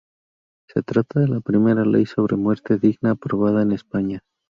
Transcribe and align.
Se 0.67 0.81
trata 0.81 1.19
de 1.19 1.27
la 1.27 1.41
primera 1.41 1.85
ley 1.85 2.07
sobre 2.07 2.35
muerte 2.35 2.79
digna 2.79 3.11
aprobada 3.11 3.61
en 3.61 3.71
España. 3.73 4.23